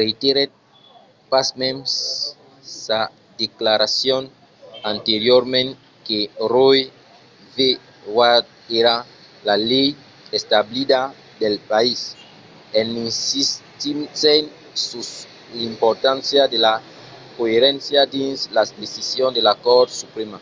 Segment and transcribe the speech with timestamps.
[0.00, 0.50] reiterèt
[1.32, 1.90] pasmens
[2.84, 3.00] sa
[3.42, 4.22] declaracion
[4.92, 5.70] anteriorament
[6.06, 6.18] que
[6.52, 6.82] roe
[7.56, 7.56] v.
[8.16, 8.48] wade
[8.80, 8.94] èra
[9.48, 9.88] la lei
[10.38, 11.00] establida
[11.42, 12.00] del país
[12.78, 14.46] en insistissent
[14.88, 15.08] sus
[15.58, 16.74] l’importància de la
[17.38, 20.38] coeréncia dins las decisions de la cort suprèma